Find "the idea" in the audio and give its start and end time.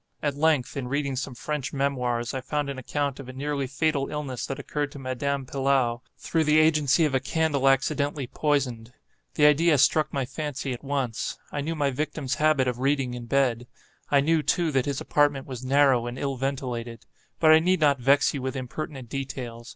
9.35-9.77